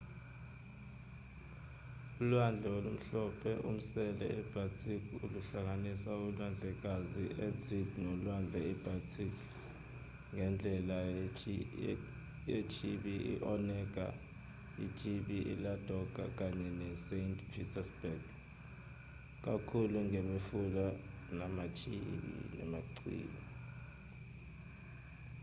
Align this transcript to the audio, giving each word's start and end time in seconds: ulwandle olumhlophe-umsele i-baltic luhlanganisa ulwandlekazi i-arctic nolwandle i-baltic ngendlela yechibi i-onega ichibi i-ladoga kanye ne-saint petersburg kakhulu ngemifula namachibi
ulwandle 2.21 2.67
olumhlophe-umsele 2.77 4.27
i-baltic 4.41 5.03
luhlanganisa 5.33 6.11
ulwandlekazi 6.25 7.23
i-arctic 7.31 7.87
nolwandle 8.05 8.59
i-baltic 8.73 9.33
ngendlela 10.33 10.97
yechibi 12.51 13.15
i-onega 13.33 14.07
ichibi 14.85 15.37
i-ladoga 15.53 16.25
kanye 16.37 16.69
ne-saint 16.79 17.37
petersburg 17.51 18.21
kakhulu 19.45 19.97
ngemifula 20.07 20.85
namachibi 21.37 23.27